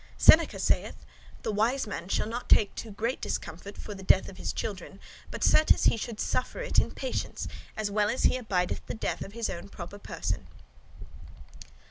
Seneca 0.17 0.57
saith, 0.57 0.95
'The 1.43 1.51
wise 1.51 1.85
man 1.85 2.09
shall 2.09 2.25
not 2.27 2.49
take 2.49 2.73
too 2.73 2.89
great 2.89 3.21
discomfort 3.21 3.77
for 3.77 3.93
the 3.93 4.01
death 4.01 4.27
of 4.29 4.37
his 4.37 4.51
children, 4.51 4.99
but 5.29 5.43
certes 5.43 5.83
he 5.83 5.95
should 5.95 6.19
suffer 6.19 6.59
it 6.59 6.79
in 6.79 6.89
patience, 6.89 7.47
as 7.77 7.91
well 7.91 8.09
as 8.09 8.23
he 8.23 8.35
abideth 8.35 8.83
the 8.87 8.95
death 8.95 9.21
of 9.23 9.33
his 9.33 9.47
own 9.47 9.69
proper 9.69 9.99
person. 9.99 10.47